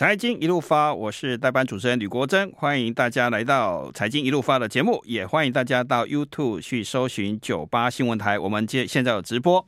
[0.00, 9.62] 财经一路发，我是代班主持人吕国珍，欢迎大家来到财经一路发的节目，也欢迎大家到 YouTube 去搜寻九八新闻台，我们接现在有直播。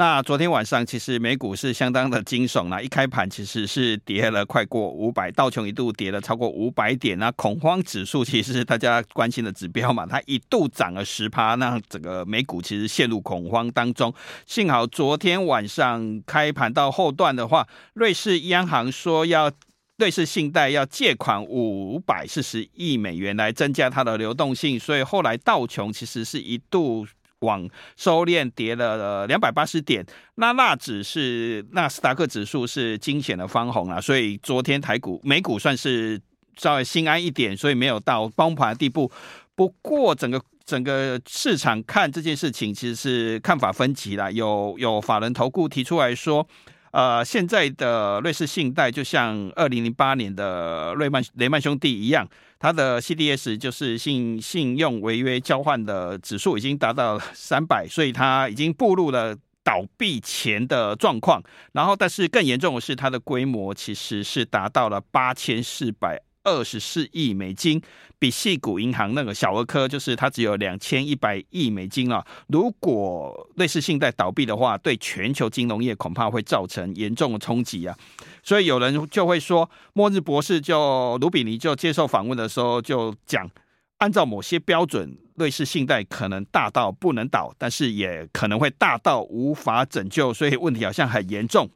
[0.00, 14.10] 那昨天晚上其实美股是相当的惊悚啦，一开盘其实是跌了快过五百，道琼一度跌了超过五百点，那恐慌指数其实是大家关心的指标嘛，它一度涨了十趴，那整个美股其实陷入恐慌当中。
[14.46, 19.52] 幸好昨天晚上开盘到后段的话，瑞士央行说要
[19.98, 27.06] 瑞士信贷要借款五百四十亿美元来增加它的流动性，所以后来道琼其实是一度。
[27.40, 30.04] 往收敛跌了两百八十点，
[30.34, 36.20] 那纳指是纳斯达克指数是惊险的翻红啊，所以昨天台股美股算是
[36.56, 39.10] 稍微心安一点，所以没有到崩盘的地步。
[39.54, 46.46] 不过整个整个市场看这件事情其实是看法分歧啦，有有法人投顾提出来说。
[46.92, 52.28] 呃，现在的瑞士信贷就像二零零八年的瑞曼雷曼兄弟一样，
[52.60, 61.42] 它的 CDS 就是信信用违约交换的指数已经达到三百，所以它已经步入了倒闭前的状况。
[61.72, 66.20] 然后，但是更严重的是，它的规模其实是达到了八千四百。
[66.42, 67.80] 二十四亿美金，
[68.18, 72.24] 比细谷银行那个小儿科，就是它只有两千一百亿美金啊。
[72.48, 77.96] 如果瑞士信贷倒闭的话，对全球金融业恐怕会造成严重的冲击啊。
[78.42, 83.50] 所以有人就会说，末日博士就卢比尼就接受访问的时候就讲，
[83.98, 91.68] 按照某些标准，瑞士信贷可能大到不能倒，但是也可能会大到无法拯救，所以问题好像很严重。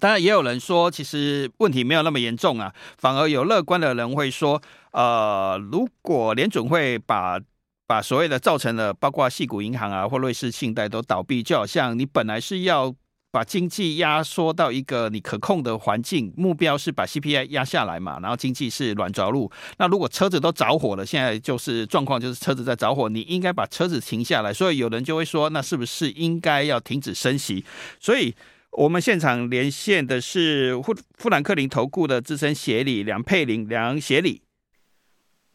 [0.00, 7.38] 当然，也有人说，其实问题没有那么严重啊，反而有乐观的人会说，呃，如果联准会把
[7.86, 12.92] 把所谓的造成的，包括系谷银行啊或瑞士信贷都倒闭，就好像你本来是要
[13.30, 19.50] 把经济压缩到一个你可控的环境，目标是把 CPI 压下来嘛，然后经济是软着陆。
[19.78, 24.52] 那如果车子都着火了，现在就是状况就是车子在着火，你应该把车子停下来。
[24.52, 27.64] 所以有人就会说，那是不是应该要停止升息？
[28.00, 28.34] 所以。
[28.76, 34.42] 我们现场连线的是富富兰克林投顾的资深协理梁佩玲，梁协理。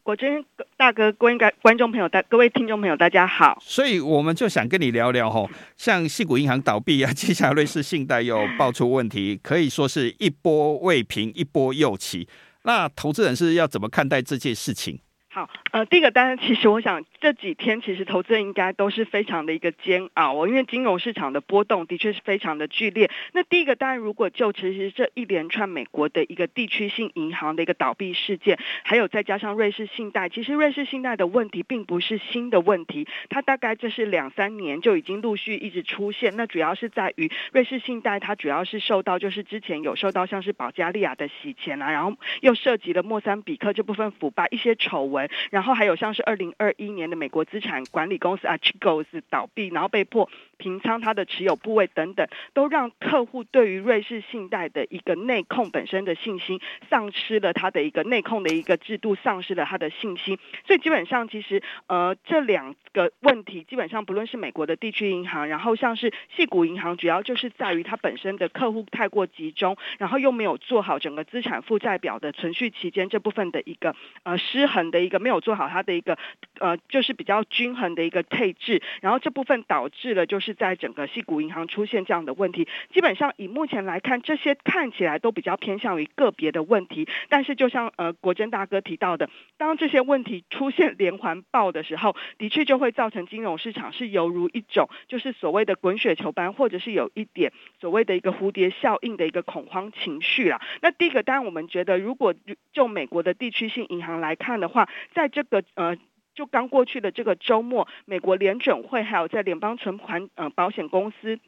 [0.02, 0.42] 国珍
[0.78, 3.58] 大哥，各位观众朋友，大各位听众朋友，大家好。
[3.60, 12.26] 所以我们就想跟你聊聊吼，像矽谷银行倒闭啊，接下来瑞士信贷又爆出问题，可以说是一波未平，一波又起。
[12.62, 14.98] 那投资人是要怎么看待这件事情？
[15.28, 23.10] 好，呃，第一个当然，其实我想这几天其实投资人应该都是非常的一个煎熬哦，因为金融市场的波动的确是非常的剧烈。
[23.32, 36.34] 那第一个当然，如果就其实这一连串美国的一个地区性银行的一个倒闭事件，还有再加上瑞士信贷，其实瑞士信贷的问题并不是新的问题，它大概这是两三年就已经陆续一直出现。
[36.36, 45.28] 那主要是在于瑞士信贷，它主要是受到就是之前有受到像是保加利亚的洗钱啊，然后又涉及了莫桑比克这部分腐败一些丑闻。
[45.50, 56.60] 然后还有像是二零二一年的美国资产管理公司 Archegos 倒闭，然后被迫平仓它的持有部位等等，都让客户对于瑞士信贷的一个内控本身的信心
[56.90, 60.38] 丧失了，它的一个内控的一个制度丧失了它的信心。
[60.66, 76.18] 所以基本上其实呃这两个问题，基本上不论是美国的地区银行，然后像是系股银行，主要就是在于它本身的客户太过集中，然后又没有做好整个资产负债表的存续期间这部分的一个呃失衡的一个没有做好它的一个
[76.58, 82.66] 呃，就是比较均衡的一个配置，然后这部分导致了就是是在整个西谷银行出现这样的问题。
[82.92, 100.60] 基本上以目前来看，这些看起来都比较偏向于个别的问题，但是就像呃国珍大哥提到的，当这些问题出现连环爆的时候，的确就会造成金融市场是犹如一种就是所谓的滚雪球般，或者是有一点所谓的一个蝴蝶效应的一个恐慌情绪啦。
[100.82, 102.34] 那第一个，当然我们觉得，如果
[102.72, 105.96] 就美国的地区性银行来看的话，在这个呃，
[106.40, 111.38] 就刚过去的这个周末，美国联准会还有在联邦存款呃保险公司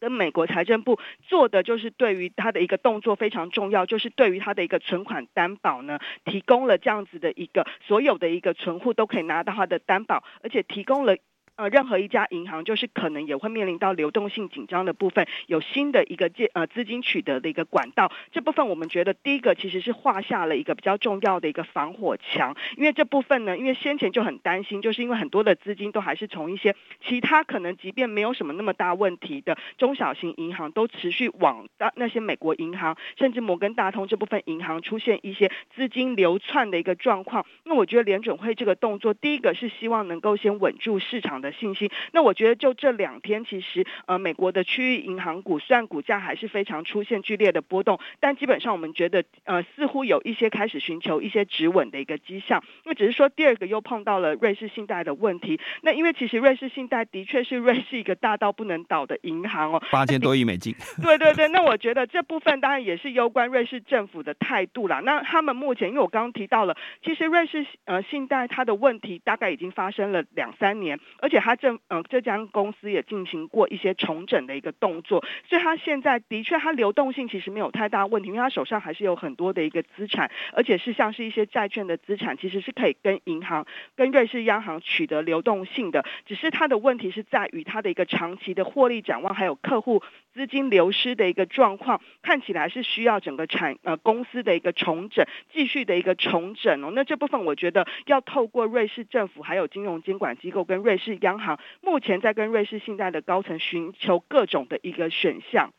[0.00, 11.16] 跟美国财政部做的，就是对于他的一个动作非常重要，就是对于他的一个存款担保呢，提供了这样子的一个所有的一个存户都可以拿到他的担保，而且提供了。
[11.58, 18.12] 呃，任何一家银行就是可能也会面临到流动性紧张的部分，有新的一个借呃资金取得的一个管道。
[18.30, 37.44] 这部分我们觉得第一个其实是画下了一个比较重要的一个防火墙，因为这部分呢，因为先前就很担心，就是因为很多的资金都还是从一些其他可能即便没有什么那么大问题的中小型银行，都持续往那那些美国银行，甚至摩根大通这部分银行出现一些资金流窜的一个状况。
[37.64, 41.47] 那我觉得联准会这个动作，第一个是希望能够先稳住市场的。
[41.50, 41.90] 的信心。
[42.12, 52.62] 那我觉得就这两天，其实呃美国的区域银行股虽然股价还是非常出现剧烈的波动，但基本上我们觉得呃似乎有一些开始寻求一些止稳的一个迹象。
[52.84, 55.58] 那只是说第二个又碰到了瑞士信贷的问题。
[55.82, 60.74] 那因为其实瑞士信贷的确是瑞士一个大到不能倒的银行哦，八千多亿美金。
[61.02, 65.00] 对对对，那我觉得这部分当然也是攸关瑞士政府的态度啦。
[65.04, 90.02] 那他们目前，因为我刚刚提到了，其实瑞士呃信贷它的问题大概已经发生了两三年，而且他这呃这家公司也进行过一些重整的一个动作，所以他现在的确他流动性其实没有太大问题，因为他手上还是有很多的一个资产，而且是像是一些债券的资产，其实是可以跟银行跟瑞士央行取得流动性的，只是他的问题是在于他的一个长期的获利展望，还有客户
[90.38, 96.92] 资金流失的一个状况，看起来是需要整个产呃公司的一个重整，继续的一个重整哦。
[96.94, 105.72] 那这部分我觉得要透过瑞士政府还有金融监管机构跟瑞士央行，目前在跟瑞士信贷的高层寻求各种的一个选项。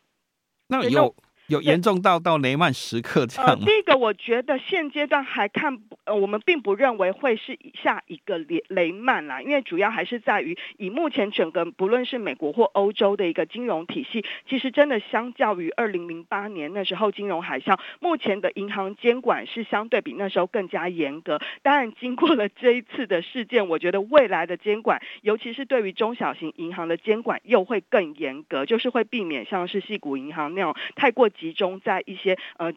[0.68, 1.14] 那有。
[1.50, 3.56] 有严重到到雷曼时刻这样吗？
[3.58, 21.40] 呃，第一个，我觉得现阶段还看不，呃，我们并不认为会是下一个雷雷曼啦，因为主要还是在于以目前整个不论是美国或欧洲的一个金融体系，其实真的相较于二零零八年那时候金融海啸，目前的银行监管是相对比那时候更加严格。
[21.62, 31.28] 当然，经过了这一次的事件，我觉得未来的监管，尤其是对于中小型银行的监管又会更严格，就是会避免像是系股银行那种太过。
[31.40, 32.72] 集中在一些呃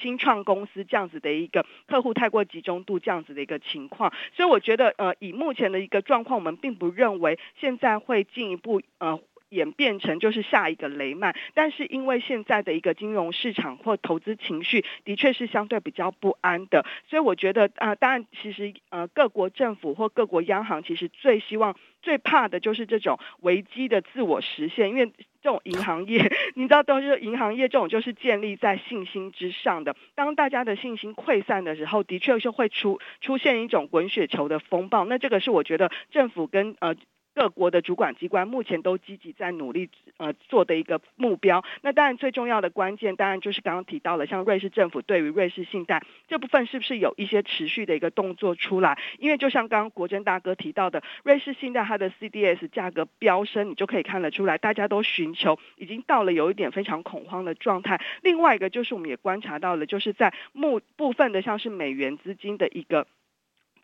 [0.00, 21.76] 新创公司这样子的一个客户太过集中度这样子的一个情况，所以我觉得呃以目前的一个状况，我们并不认为现在会进一步呃演变成就是下一个雷曼，但是因为现在的一个金融市场或投资情绪的确是相对比较不安的，所以我觉得啊、当然其实呃各国政府或各国央行其实最希望。
[22.02, 25.06] 最怕的就是这种危机的自我实现，因为
[25.40, 29.96] 这种银行业， 你知道，都是银行业这种就是建立在信心之上的。
[30.14, 35.06] 当大家的信心溃散的时候，的确是会出出现一种滚雪球的风暴。
[35.06, 36.94] 那这个是我觉得政府跟呃。
[37.34, 41.64] 各国的主管机关目前都积极在努力呃做的一个目标。
[41.82, 48.98] 那当然最重要的关键，当然就是刚刚提到了，像瑞士政府对于瑞士信贷这部分是不是有一些持续的一个动作出来？
[49.18, 58.00] 因为就像刚刚国珍大哥提到的，瑞士信贷它的 CDS 价格飙升，你就可以看得出来，大家都寻求已经到了有一点非常恐慌的状态。
[58.22, 63.06] 另外一个就是我们也观察到了，就是在目部分的像是美元资金的一个。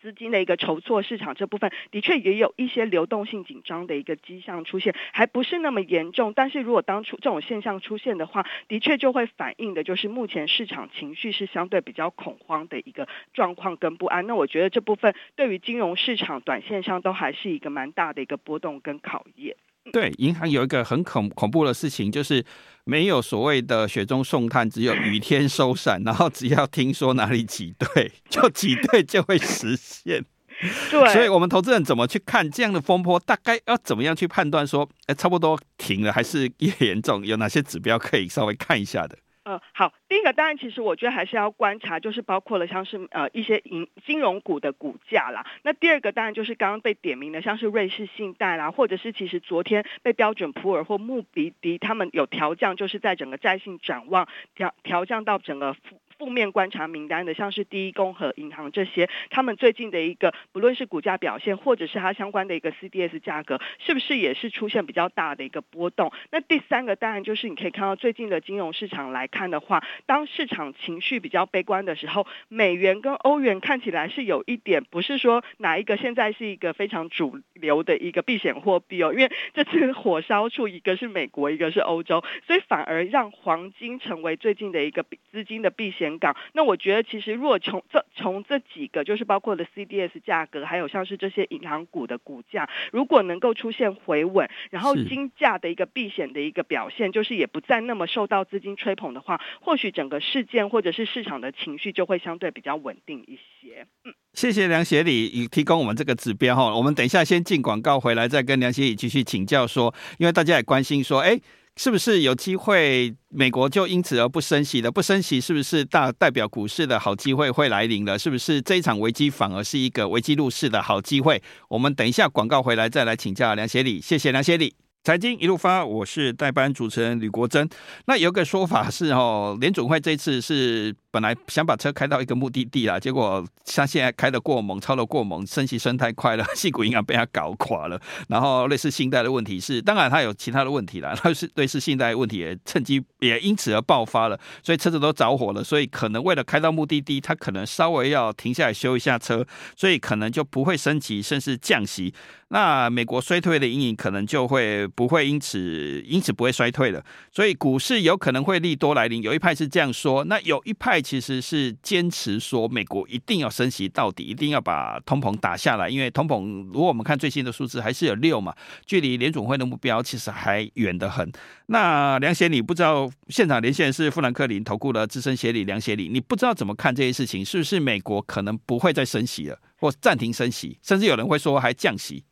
[0.01, 6.33] 资金的一个筹措市场这部分的确也有一些流动性紧张的一个迹象出现，还不是那么严重。
[6.35, 14.27] 但是如果当初这种现象出现的话，的确就会反映的就是目前市场情绪是相对比较恐慌的一个状况跟不安。
[14.27, 19.57] 那我觉得这部分对于金融市场短线上都还是一个蛮大的一个波动跟考验。
[19.93, 22.45] 对，银行有一个很恐恐怖的事情，就是
[22.85, 30.25] 没有所谓的雪中送炭，只有雨天收伞，然后只要听说哪里挤兑，就挤兑就会实现。
[30.91, 33.19] 对，所以我们投资人怎么去看这样的风波？
[33.21, 37.25] 大概要怎么样去判断说，哎，差不多停了，还是越严重？
[37.25, 39.17] 有哪些指标可以稍微看一下的？
[39.45, 45.47] 呃，好，第一个当然，其实我觉得还是要观察，就是包括了像是呃一些银金融股的股价啦。
[45.63, 55.73] 那第二个当然就是刚刚被点名的，像是瑞士信贷啦，或者是其实昨天被标准普尔或穆迪迪他们有调降，就是在整个债信展望调调降到整个。
[55.73, 66.13] 负负面观察名单的，像是第一共和银行这些，他们最近的一个不论是股价表现，或者是它相关的一个 CDS 价格，是不是也是出现比较大的一个波动？
[66.31, 85.03] 那第三个当然就是你可以看到最近的金融市场来看的话，当市场情绪比较悲观的时候，美元跟欧元看起来是有一点，不是说哪一个现在是一个非常主流的一个避险货币哦，因为 这次火烧处一个是美国，一个是欧洲，所以反而让黄金成为最近的一个
[85.33, 86.10] 资金的避险。
[86.19, 103.87] 港，那我觉得其实如果从这从这几个，就是包括了 CDS 价格，还有像是这些银行股的股价，如果能够出现回稳，然后金价的一个避险的一个表现，就是也不再那么受到资金吹捧的话，或许整个事件或者是市场的情绪就会相对比较稳定一些。
[104.05, 111.41] 嗯，谢谢梁协理提供我们这个指标哈，我们等一下先进广告回来，再跟梁协理继续请教说，因为大家也关心说，哎。
[111.83, 114.93] 是不是有机会美国就因此而不升息了？
[114.93, 118.19] 不升息是不是大代表股市的好机会会来临了？
[118.19, 121.43] 是不是这一场危机反而是一个危机入市的好机会？
[121.71, 123.99] 我们等一下广告回来再来请教梁协理。
[123.99, 124.75] 谢谢梁协理。
[125.03, 127.67] 财经一路发，我是代班主持人吕国珍。
[128.05, 137.99] 那有个说法是哦，联准会这次是本来想把车开到一个目的地啦，结果像现在开得过猛，超得过猛，升息升太快了， 矽谷银行被他搞垮了。
[138.29, 145.65] 然后类似信贷的问题是，当然他有其他的问题啦，他 是类似信贷问题也趁机也因此而爆发了，所以车子都着火了。
[145.65, 152.13] 所以可能为了开到目的地，他可能稍微要停下来修一下车，所以可能就不会升级，甚至降息。
[152.53, 159.23] 那美国衰退的阴影可能就会不会因此因此不会衰退了，所以股市有可能会利多来临。
[159.23, 168.53] 有一派是这样说，那有一派其实是坚持说美国一定要升息到底，一定要把通膨打下来，因为通膨如果我们看最新的数字还是有六嘛，
[168.85, 171.31] 距离联总会的目标其实还远得很。
[171.67, 182.25] 那梁协理不知道现场连线是富兰克林投顾的资深协理梁协理，你不知道怎么看这些事情，是不是美国可能不会再升息了，或暂停升息，甚至有人会说还降息？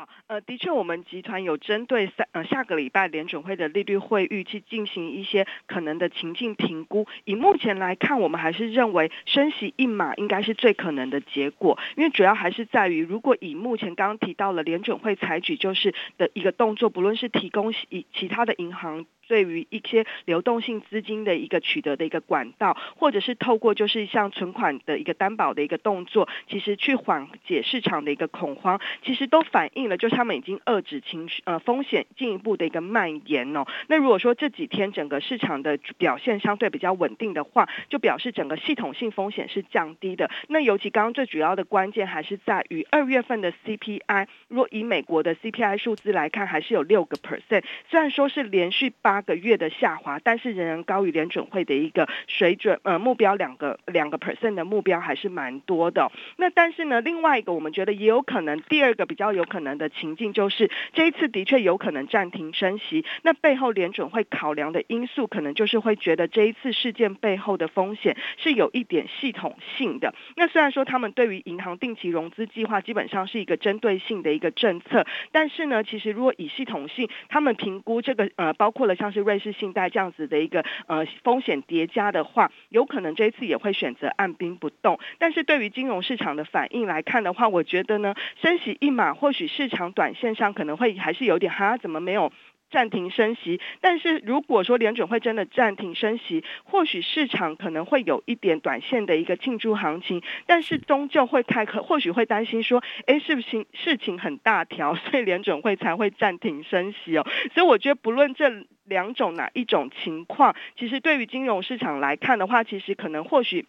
[0.00, 7.08] 好，呃，的确，我们集团有针对三呃下个礼拜联准会的利率会议去进行一些可能的情境评估。
[7.24, 19.06] 以目前来看，我们还是认为升息一码应该是最可能的结果，因为主要还是在于，如果以目前刚刚提到了联准会采取就是的一个动作，不论是提供以其他的银行。
[19.26, 33.64] 对于一些流动性资金的一个取得的一个管道，或者是透过就是像存款的一个担保的一个动作，其实去缓解市场的一个恐慌，其实都反映了就是他们已经遏制情绪呃风险进一步的一个蔓延哦。
[33.86, 40.30] 那如果说这几天整个市场的表现相对比较稳定的话，就表示整个系统性风险是降低的。
[40.48, 49.22] 那尤其刚刚最主要的关键还是在于二月份的 CPI，若以美国的 CPI 数字来看，还是有六个 percent，虽然说是连续八。
[49.22, 56.10] 个月的下滑，但是仍然高于联准会的一个水准，呃，目标两个两个 percent 的目标还是蛮多的。
[56.36, 63.04] 那但是呢，另外一个我们觉得也有可能，第二个比较有可能的情情境就是这一次的确有可能暂停升息。
[63.22, 70.14] 那背后联准会考量的因素，可能就是会觉得这一次事件背后的风险是有一点系统性的。
[70.36, 79.10] 那虽然说他们对于银行定期融资计划基本上是一个针对性的一个政策，但是呢，其实如果以系统性，他们评估这个呃，包括了像。
[79.10, 85.00] 是瑞士信贷这样子的一个呃风险叠加的话，有可能这一次也会选择按兵不动。
[85.18, 92.32] 但是对于金融市场的反应来看的话，我觉得呢，升息一码，或许市场短线上可能会还是有点哈，怎么没有？
[92.70, 107.26] 暂停升息，但是如果说联准会真的暂停升息，或许市场可能会有一点短线的一个庆祝行情，但是终究会开可，或许会担心说，哎，是不是事情很大条，所以联准会才会暂停升息哦。
[107.52, 113.66] 所以我觉得不论这两种哪一种情况，其实对于金融市场来看的话，其实可能或许。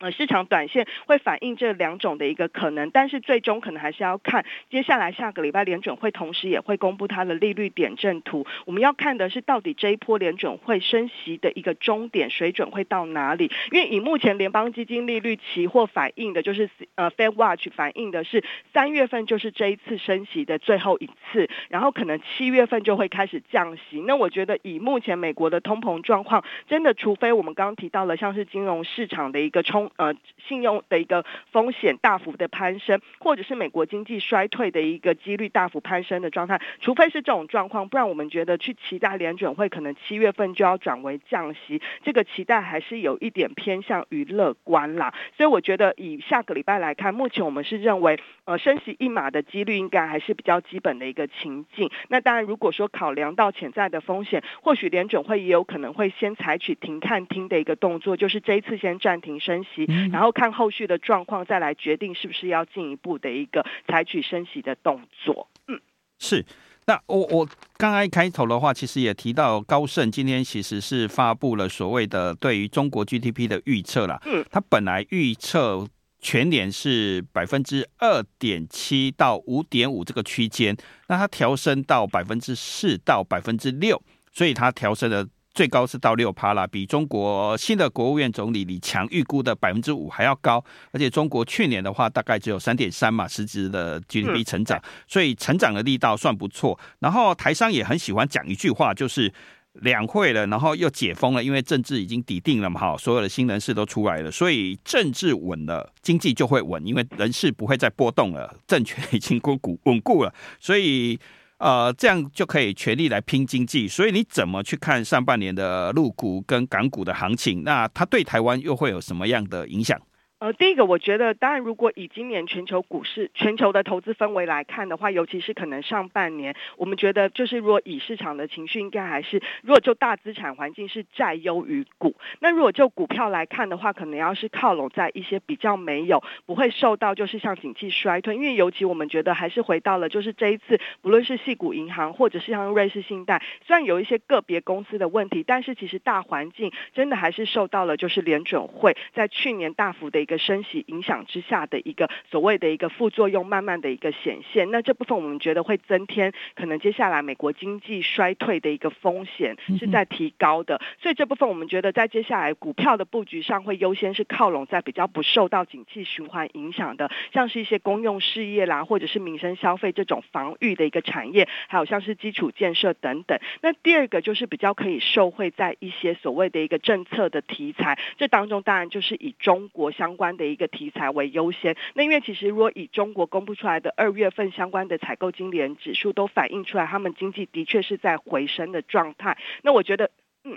[0.00, 8.46] 呃，市场短线会反映这两种的一个可能，但是最终可能还是要看接下来下个礼拜联准会同时也会公布它的利率点阵图。
[8.64, 13.50] 我们要看的是到底这一波联准会升息的一个终点水准会到哪里？
[13.72, 18.42] 因为以目前联邦基金利率期货反映的，就是呃 Fed Watch 反映的是
[18.72, 24.00] 三月份就是这一次升息的最后一次，然后可能七月份就会开始降息。
[24.06, 29.89] 那我觉得以目前美国的通膨状况，真的除非我们刚刚提到了像是金融市场的一个冲。
[29.96, 30.14] 呃，
[30.48, 45.12] 信用的一个风险大幅的攀升，或者是美国经济衰退的一个几率大幅攀升的状态，除非是这种状况，不然我们觉得去期待联准会可能七月份就要转为降息，这个期待还是有一点偏向于乐观啦。
[45.36, 51.90] 所以我觉得以下个礼拜来看，目前我们是认为，呃，升息一码的几率应该还是比较基本的一个情境。
[52.08, 59.79] 那当然，如果说考量到潜在的风险，或许联准会也有可能会先采取停看听的一个动作，就是这一次先暂停升息。
[60.12, 65.48] 然后看后续的状况，再来决定是不是要进一步的一个采取升息的动作。
[65.68, 65.80] 嗯，
[66.18, 66.44] 是。
[66.86, 67.46] 那我我
[67.76, 74.20] 刚刚一开头的话，其实也提到高盛今天其实是发布了所谓的对于中国 GDP 的预测啦。
[74.26, 75.86] 嗯，它本来预测
[76.20, 85.28] 全年是百分之二点七到五点五这个区间，那它调升到百分之四到百分之六，所以它调升了。
[85.52, 90.64] 最高是到六趴啦，比中国新的国务院总理李强预估的百分之五还要高。
[90.92, 96.78] 而且中国去年的话，大概只有三点三嘛，实质的 GDP 成长，所以成长的力道算不错。
[97.00, 99.32] 然后台商也很喜欢讲一句话，就是
[99.72, 111.18] 两会了，然后又解封了，因为政治已经底定了嘛，哈，所有的新人事都出来了，所以政治稳了，经济就会稳，因为人事不会再波动了，政权已经稳固稳固了，所以。
[111.60, 117.62] 呃，这样就可以全力来拼经济，所以你怎么去看上半年的陆股跟港股的行情？
[117.64, 120.00] 那它对台湾又会有什么样的影响？
[120.40, 150.30] 呃，第一个，我觉得，当然，如果以今年全球股市、全球的投资氛围来看的话，尤其是可能上半年，我们觉得，就是如果以市场的情绪，应该还是，如果就大资产环境是债优于股，那如果就股票来看的话，可能要是靠拢在一些比较没有不会受到，就是像景气衰退，因为尤其我们觉得还是回到了，就是这一次，不论是矽谷银行或者是像瑞士信贷，虽然有一些个别公司的问题，但是其实大环境真的还是受到了，就是联准会在去年大幅的一个。
[150.30, 154.70] 一个升息影响之下的一个所谓的一个副作用，慢慢的一个显现。
[154.70, 160.80] 那这部分我们觉得会增添可能接下来美国经济衰退的一个风险是在提高的。
[161.02, 173.36] 所以这部分我们觉得在接下来股票的布局上会优先是靠拢在比较不受到景气循环影响的，像是一些公用事业啦，或者是民生消费这种防御的一个产业，还有像是基础建设等等。
[173.62, 180.30] 那第二个就是比较可以受惠在一些所谓的一个政策的题材，这当中当然就是以中国相关。
[180.30, 189.36] 的一个题材为优先，那因为其实如果以中国公布出来的二月份相关的采购经理人指数都反映出来，他们经济的确是在回升的状态。
[189.64, 190.12] 那我觉得，
[190.44, 190.56] 嗯，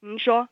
[0.00, 0.48] 您说，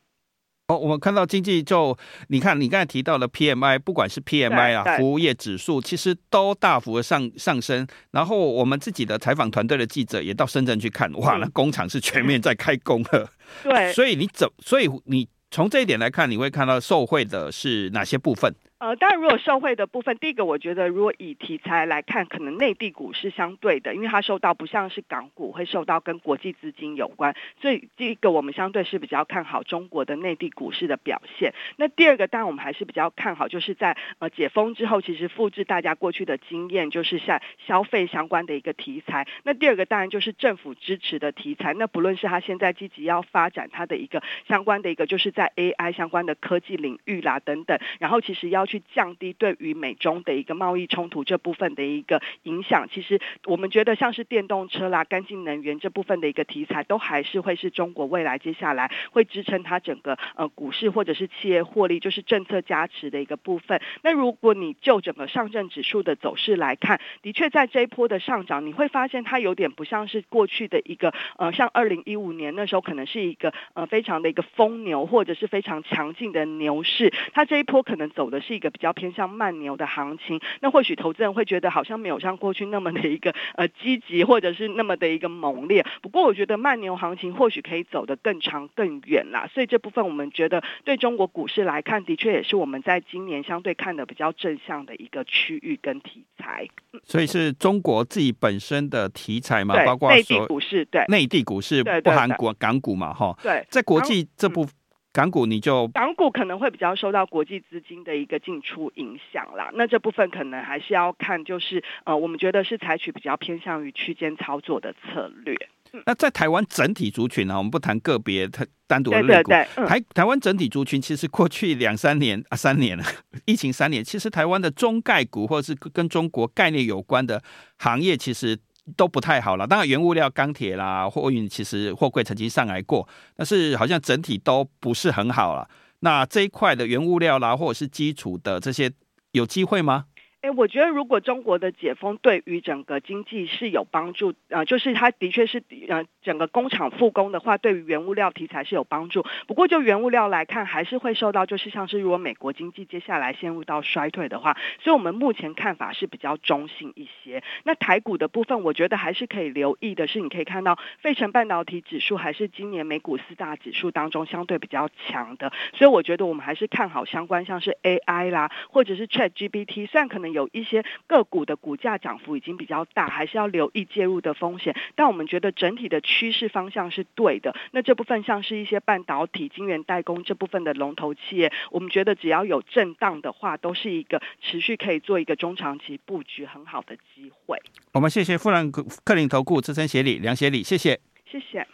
[0.69, 1.97] 哦，我们看到经济就，
[2.29, 7.87] 你看你刚才提到的 PMI，不管是 PMI 啊，服务业指数，其实都大幅的上上升。
[8.13, 13.31] 然后我们自己的采访团队的记者也到深圳去看，哇，那工厂是全面在开工了。
[13.63, 15.29] 对， 所以你怎，所以你。
[15.51, 18.55] 从这一点来看，你会看到受贿的是哪些部分？
[18.79, 31.55] 呃，当然，如果受惠的部分，第一个，我觉得如果以题材来看，可能内地股是相对的，因为它受到不像是港股会受到跟国际资金有关，所以第一个我们相对是比较看好中国的内地股市的表现。
[31.77, 39.27] 那第二个，当然我们还是比较看好，就是在呃解封之后，其实复制大家过去的经验，就是像消费相关的一个题材。
[39.45, 41.73] 那第二个当然就是政府支持的题材。
[41.73, 48.66] 那不论是他现在积极要发展它的一个相关的一个，就是在 AI 相关的科技领域啦等等，然后其实要。
[48.67, 63.81] 去降低对于美中的一个贸易冲突这部分的一个影响，其实我们觉得像是电动车啦、干净能源这部分的一个题材，都还是会是中国未来接下来会支撑它整个呃股市或者是企业获利，就是政策加持的一个部分。
[64.03, 78.56] 那如果你就整个上证指数的走势来看，的确在这一波的上涨，你会发现它有点不像是过去的一个呃，像二零一五年那时候可能是一个呃非常的一个疯牛或者是非常强劲的牛市，它这一波可能走的是。
[78.57, 85.85] 一个比较偏向慢牛的行情，那或许投资人会觉得好像没有像过去那么的一个 呃积极，或者是那么的一个猛烈。
[86.03, 89.49] 不过我觉得慢牛行情或许可以走得更长更远啦。
[89.53, 96.67] 所以这部分我们觉得对中国股市来看，的确也是我们在今年相对看的比较正向的一个区域跟题材。
[97.05, 103.37] 所以是中国自己本身的题材嘛，包括内地股市，对内地股市不含国港股嘛，哈。
[103.43, 104.73] 对，在国际这部分。
[104.73, 104.76] 嗯
[105.17, 115.57] 港股你就港股可能会比较受到国际资金的一个进出影响啦，那这部分可能还是要看，就是呃，我们觉得是采取比较偏向于区间操作的策略。
[116.05, 123.03] 那在台湾整体族群呢、啊，我们不谈个别它单独的类股，对对对嗯、台台湾整体族群其实过去两三年啊三年了，
[123.47, 127.43] 疫情三年，其实台湾的中概股或者是跟中国概念有关的
[127.79, 128.59] 行业，其实。
[128.95, 135.69] 都不太好了，当然原物料、钢铁啦、货运，其实货柜曾经上来过，但是好像整体都不是很好了。
[136.01, 138.93] 那这一块的原物料啦，或者是基础的这些，
[139.33, 140.05] 有机会吗？
[140.47, 149.27] 哎，我觉得如果中国的解封对于整个经济是有帮助，呃，就是它的确是呃整个工厂复工的话，对于原物料题材是有帮助。
[149.49, 157.43] 不过就原物料来看，还是会受到就是像是如果美国经济接下来陷入到衰退的话，所以我们目前看法是比较中性一些。
[157.65, 174.77] 那台股的部分，我觉得还是可以留意的是，你可以看到费城半导体指数还是今年美股四大指数当中相对比较强的，所以我觉得我们还是看好相关像是 AI 啦，或者是 ChatGPT，虽然可能有一些个股的股价涨幅已经比较大，还是要留意介入的风险。
[174.95, 177.57] 但我们觉得整体的趋势方向是对的。
[177.73, 187.59] 那这部分像是一些半导体、晶圆代工这部分的龙头企业，我们觉得只要有震荡的话，都是一个持续可以做一个中长期布局很好的机会。
[187.93, 191.67] 我们谢谢富兰克林投顾资深协理梁协理，谢谢，谢谢。